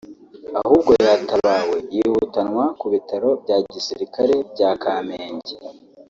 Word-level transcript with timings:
ahubwo 0.61 0.91
yatabawe 1.05 1.77
yihutanwa 1.93 2.65
ku 2.79 2.85
bitaro 2.93 3.29
bya 3.43 3.57
gisirikare 3.73 4.35
bya 4.53 4.71
Kamenge 4.83 5.53